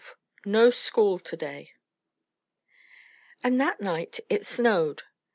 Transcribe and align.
XII 0.45 0.49
NO 0.49 0.69
SCHOOL 0.71 1.19
TO 1.19 1.37
DAY 1.37 1.73
And 3.43 3.61
that 3.61 3.81
night 3.81 4.19
it 4.31 4.43
snowed. 4.43 5.03